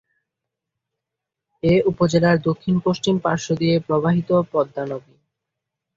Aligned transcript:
এ 1.63 1.73
উপজেলার 1.91 2.37
দক্ষিণ-পশ্চিম 2.47 3.15
পার্শ্ব 3.19 3.49
দিয়ে 3.59 3.75
প্রবাহিত 3.79 4.29
পদ্মা 4.51 4.83
নদী। 4.91 5.13